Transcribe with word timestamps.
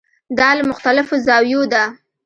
دا 0.37 0.49
له 0.57 0.63
مختلفو 0.71 1.15
زاویو 1.27 1.61
ده. 1.73 1.83